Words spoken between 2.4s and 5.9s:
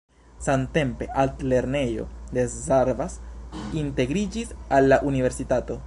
Szarvas integriĝis al la universitato.